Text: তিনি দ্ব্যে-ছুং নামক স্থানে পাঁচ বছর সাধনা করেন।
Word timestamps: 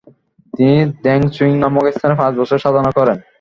তিনি 0.53 0.75
দ্ব্যে-ছুং 0.95 1.49
নামক 1.61 1.85
স্থানে 1.95 2.15
পাঁচ 2.17 2.33
বছর 2.39 2.57
সাধনা 2.63 2.91
করেন। 2.97 3.17